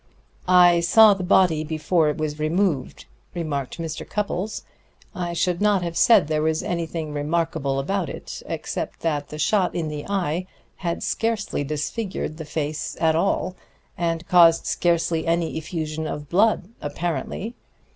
"I 0.47 0.79
saw 0.79 1.13
the 1.13 1.21
body 1.23 1.63
before 1.63 2.09
it 2.09 2.17
was 2.17 2.39
removed," 2.39 3.05
remarked 3.35 3.77
Mr. 3.77 4.03
Cupples. 4.03 4.63
"I 5.13 5.33
should 5.33 5.61
not 5.61 5.83
have 5.83 5.95
said 5.95 6.25
there 6.27 6.41
was 6.41 6.63
anything 6.63 7.13
remarkable 7.13 7.77
about 7.77 8.09
it, 8.09 8.41
except 8.47 9.01
that 9.01 9.29
the 9.29 9.37
shot 9.37 9.75
in 9.75 9.89
the 9.89 10.07
eye 10.07 10.47
had 10.77 11.03
scarcely 11.03 11.63
disfigured 11.63 12.37
the 12.37 12.45
face 12.45 12.97
at 12.99 13.15
all, 13.15 13.55
and 13.95 14.27
caused 14.27 14.65
scarcely 14.65 15.27
any 15.27 15.55
effusion 15.55 16.07
of 16.07 16.29
blood, 16.29 16.69
apparently. 16.81 17.53